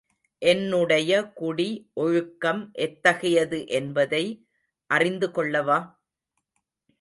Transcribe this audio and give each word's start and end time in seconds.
என்னுடைய 0.41 1.31
குடி 1.31 1.89
ஒழுக்கம் 1.93 2.71
எத்தகையது 2.77 3.67
என்பதை 3.67 4.23
அறிந்து 4.89 5.27
கொள்ளவா? 5.27 5.79